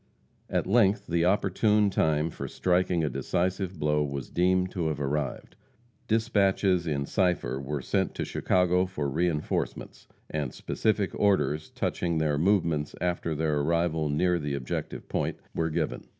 [0.49, 5.55] At length the opportune time for striking a decisive blow was deemed to have arrived.
[6.07, 12.95] Dispatches in cipher were sent to Chicago for reinforcements, and specific orders touching their movements
[12.99, 16.03] after their arrival near the objective point, were given.